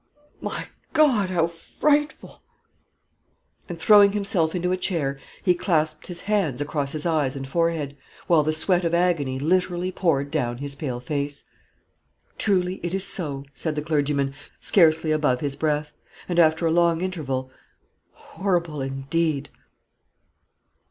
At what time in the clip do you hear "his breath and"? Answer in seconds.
15.41-16.39